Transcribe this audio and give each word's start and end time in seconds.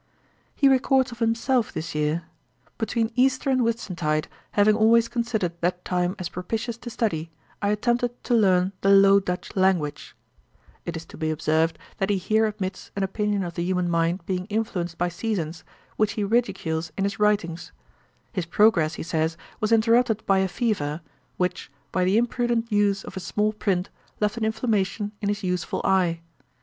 He 0.55 0.67
records 0.67 1.11
of 1.11 1.19
himself 1.19 1.71
this 1.71 1.93
year, 1.93 2.23
'Between 2.79 3.11
Easter 3.15 3.51
and 3.51 3.61
Whitsuntide, 3.61 4.27
having 4.53 4.75
always 4.75 5.07
considered 5.07 5.53
that 5.61 5.85
time 5.85 6.15
as 6.17 6.27
propitious 6.27 6.75
to 6.79 6.89
study, 6.89 7.29
I 7.61 7.69
attempted 7.69 8.23
to 8.23 8.33
learn 8.33 8.71
the 8.81 8.89
Low 8.89 9.19
Dutch 9.19 9.55
language.' 9.55 10.15
It 10.85 10.97
is 10.97 11.05
to 11.05 11.17
be 11.17 11.29
observed, 11.29 11.77
that 11.99 12.09
he 12.09 12.17
here 12.17 12.47
admits 12.47 12.89
an 12.95 13.03
opinion 13.03 13.43
of 13.43 13.53
the 13.53 13.63
human 13.63 13.91
mind 13.91 14.25
being 14.25 14.45
influenced 14.47 14.97
by 14.97 15.07
seasons, 15.09 15.63
which 15.97 16.13
he 16.13 16.23
ridicules 16.23 16.91
in 16.97 17.03
his 17.03 17.19
writings. 17.19 17.71
His 18.33 18.47
progress, 18.47 18.95
he 18.95 19.03
says, 19.03 19.37
was 19.59 19.71
interrupted 19.71 20.25
by 20.25 20.39
a 20.39 20.47
fever, 20.47 21.01
'which, 21.37 21.71
by 21.91 22.05
the 22.05 22.17
imprudent 22.17 22.71
use 22.71 23.03
of 23.03 23.15
a 23.15 23.19
small 23.19 23.53
print, 23.53 23.91
left 24.19 24.35
an 24.35 24.45
inflammation 24.45 25.11
in 25.21 25.29
his 25.29 25.43
useful 25.43 25.79
eye.' 25.83 26.21